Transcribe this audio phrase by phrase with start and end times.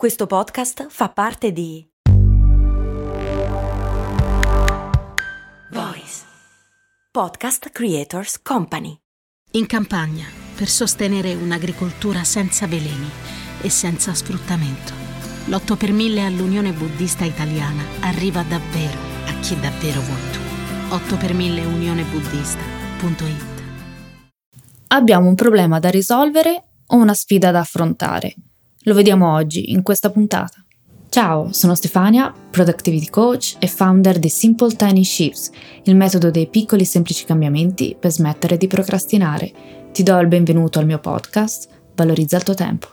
[0.00, 1.86] Questo podcast fa parte di
[5.72, 6.24] Voice
[7.10, 8.96] Podcast Creators Company.
[9.50, 10.24] In campagna,
[10.56, 13.10] per sostenere un'agricoltura senza veleni
[13.60, 14.94] e senza sfruttamento,
[15.48, 20.38] l'8 per 1000 all'Unione Buddista Italiana arriva davvero a chi davvero vuoi tu.
[20.94, 23.62] 8 per 1000 unionebuddista.it
[24.86, 28.34] Abbiamo un problema da risolvere o una sfida da affrontare?
[28.84, 30.64] Lo vediamo oggi in questa puntata.
[31.10, 35.50] Ciao, sono Stefania, Productivity Coach e founder di Simple Tiny Shifts,
[35.82, 39.52] il metodo dei piccoli semplici cambiamenti per smettere di procrastinare.
[39.92, 42.88] Ti do il benvenuto al mio podcast, Valorizza il tuo tempo.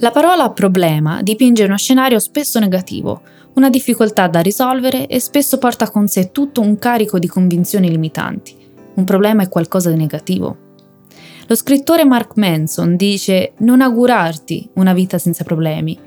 [0.00, 3.22] La parola problema dipinge uno scenario spesso negativo,
[3.54, 8.56] una difficoltà da risolvere e spesso porta con sé tutto un carico di convinzioni limitanti.
[8.94, 10.56] Un problema è qualcosa di negativo.
[11.46, 15.98] Lo scrittore Mark Manson dice non augurarti una vita senza problemi,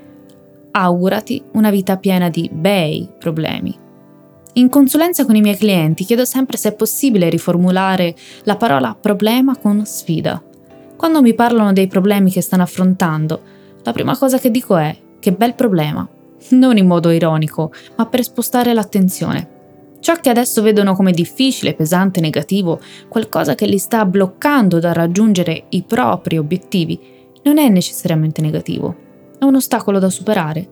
[0.71, 3.77] augurati una vita piena di bei problemi.
[4.53, 9.57] In consulenza con i miei clienti chiedo sempre se è possibile riformulare la parola problema
[9.57, 10.41] con sfida.
[10.95, 13.41] Quando mi parlano dei problemi che stanno affrontando,
[13.83, 16.07] la prima cosa che dico è che bel problema,
[16.51, 19.53] non in modo ironico, ma per spostare l'attenzione.
[19.99, 25.65] Ciò che adesso vedono come difficile, pesante, negativo, qualcosa che li sta bloccando da raggiungere
[25.69, 26.99] i propri obiettivi,
[27.43, 28.95] non è necessariamente negativo,
[29.39, 30.67] è un ostacolo da superare.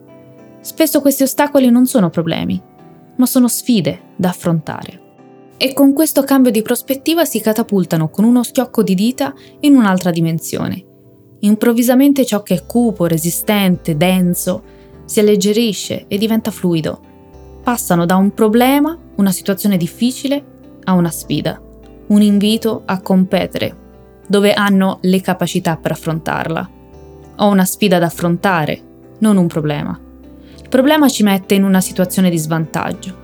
[0.61, 2.61] Spesso questi ostacoli non sono problemi,
[3.15, 5.01] ma sono sfide da affrontare.
[5.57, 10.11] E con questo cambio di prospettiva si catapultano con uno schiocco di dita in un'altra
[10.11, 10.91] dimensione
[11.43, 14.63] Improvvisamente ciò che è cupo, resistente, denso,
[15.13, 16.99] si alleggerisce e diventa fluido.
[17.61, 20.43] Passano da un problema, una situazione difficile,
[20.85, 21.61] a una sfida,
[22.07, 23.77] un invito a competere,
[24.25, 26.67] dove hanno le capacità per affrontarla.
[27.35, 28.81] Ho una sfida da affrontare,
[29.19, 29.95] non un problema.
[30.59, 33.15] Il problema ci mette in una situazione di svantaggio.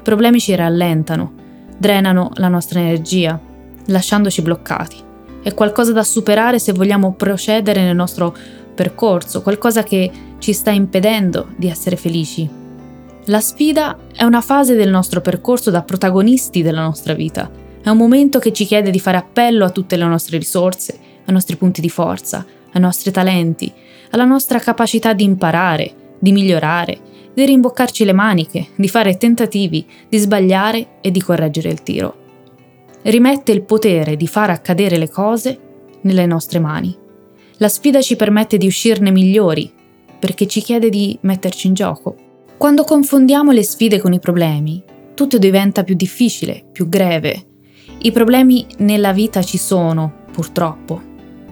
[0.00, 1.32] I problemi ci rallentano,
[1.78, 3.40] drenano la nostra energia,
[3.86, 5.06] lasciandoci bloccati
[5.48, 8.36] è qualcosa da superare se vogliamo procedere nel nostro
[8.78, 10.08] percorso, qualcosa che
[10.38, 12.48] ci sta impedendo di essere felici.
[13.24, 17.50] La sfida è una fase del nostro percorso da protagonisti della nostra vita.
[17.82, 21.32] È un momento che ci chiede di fare appello a tutte le nostre risorse, ai
[21.32, 23.72] nostri punti di forza, ai nostri talenti,
[24.10, 27.00] alla nostra capacità di imparare, di migliorare,
[27.34, 32.26] di rimboccarci le maniche, di fare tentativi, di sbagliare e di correggere il tiro
[33.02, 35.58] rimette il potere di far accadere le cose
[36.02, 37.07] nelle nostre mani.
[37.60, 39.68] La sfida ci permette di uscirne migliori,
[40.16, 42.14] perché ci chiede di metterci in gioco.
[42.56, 44.80] Quando confondiamo le sfide con i problemi,
[45.14, 47.46] tutto diventa più difficile, più greve.
[47.98, 51.02] I problemi nella vita ci sono, purtroppo,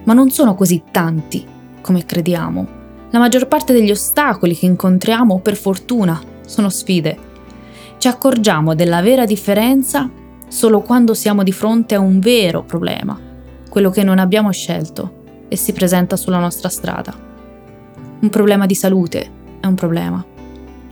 [0.05, 1.45] ma non sono così tanti
[1.81, 2.67] come crediamo.
[3.09, 7.17] La maggior parte degli ostacoli che incontriamo, per fortuna, sono sfide.
[7.97, 10.09] Ci accorgiamo della vera differenza
[10.47, 13.19] solo quando siamo di fronte a un vero problema,
[13.69, 15.16] quello che non abbiamo scelto
[15.47, 17.13] e si presenta sulla nostra strada.
[18.19, 20.23] Un problema di salute è un problema.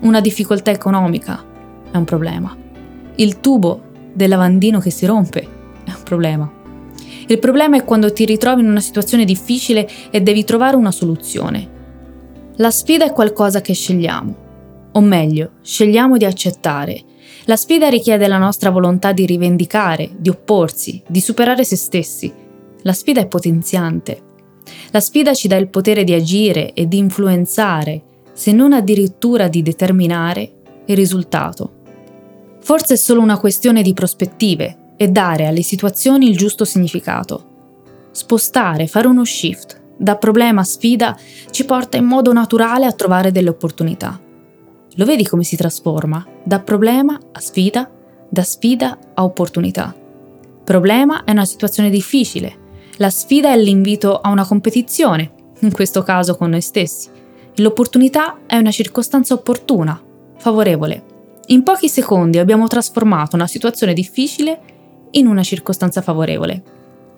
[0.02, 1.44] Una difficoltà economica
[1.92, 2.56] è un problema.
[3.16, 3.82] Il tubo
[4.14, 5.42] del lavandino che si rompe
[5.84, 6.52] è un problema.
[7.28, 11.74] Il problema è quando ti ritrovi in una situazione difficile e devi trovare una soluzione.
[12.58, 14.36] La sfida è qualcosa che scegliamo,
[14.92, 17.04] o meglio, scegliamo di accettare
[17.48, 22.34] la sfida richiede la nostra volontà di rivendicare, di opporsi, di superare se stessi.
[22.82, 24.25] La sfida è potenziante.
[24.96, 28.02] La sfida ci dà il potere di agire e di influenzare,
[28.32, 30.54] se non addirittura di determinare,
[30.86, 31.74] il risultato.
[32.62, 38.08] Forse è solo una questione di prospettive e dare alle situazioni il giusto significato.
[38.12, 41.20] Spostare, fare uno shift da problema a sfida
[41.50, 44.18] ci porta in modo naturale a trovare delle opportunità.
[44.94, 46.26] Lo vedi come si trasforma?
[46.42, 47.92] Da problema a sfida,
[48.30, 49.94] da sfida a opportunità.
[50.64, 52.64] Problema è una situazione difficile.
[52.98, 57.10] La sfida è l'invito a una competizione, in questo caso con noi stessi.
[57.56, 60.02] L'opportunità è una circostanza opportuna,
[60.38, 61.04] favorevole.
[61.48, 64.60] In pochi secondi abbiamo trasformato una situazione difficile
[65.12, 66.64] in una circostanza favorevole.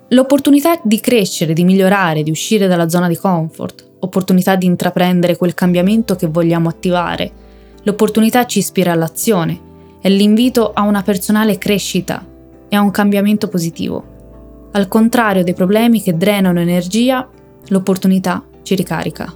[0.10, 5.54] L'opportunità di crescere, di migliorare, di uscire dalla zona di comfort, opportunità di intraprendere quel
[5.54, 7.46] cambiamento che vogliamo attivare,
[7.88, 9.58] L'opportunità ci ispira all'azione,
[10.02, 12.22] è l'invito a una personale crescita
[12.68, 14.17] e a un cambiamento positivo.
[14.72, 17.28] Al contrario dei problemi che drenano energia,
[17.68, 19.34] l'opportunità ci ricarica.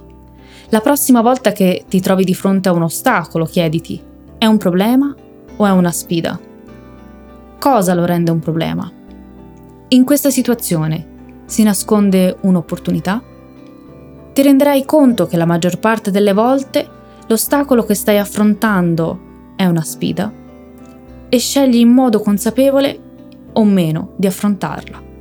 [0.68, 4.00] La prossima volta che ti trovi di fronte a un ostacolo, chiediti,
[4.38, 5.14] è un problema
[5.56, 6.38] o è una sfida?
[7.58, 8.90] Cosa lo rende un problema?
[9.88, 11.06] In questa situazione
[11.44, 13.22] si nasconde un'opportunità?
[14.32, 16.88] Ti renderai conto che la maggior parte delle volte
[17.26, 20.32] l'ostacolo che stai affrontando è una sfida
[21.28, 22.98] e scegli in modo consapevole
[23.52, 25.11] o meno di affrontarla.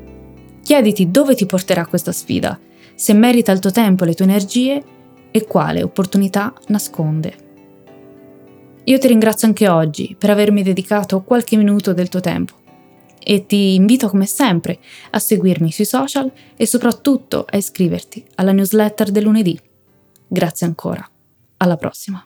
[0.63, 2.59] Chiediti dove ti porterà questa sfida,
[2.93, 4.83] se merita il tuo tempo e le tue energie
[5.31, 7.49] e quale opportunità nasconde.
[8.83, 12.53] Io ti ringrazio anche oggi per avermi dedicato qualche minuto del tuo tempo
[13.23, 14.79] e ti invito come sempre
[15.11, 19.59] a seguirmi sui social e soprattutto a iscriverti alla newsletter del lunedì.
[20.27, 21.07] Grazie ancora.
[21.57, 22.25] Alla prossima.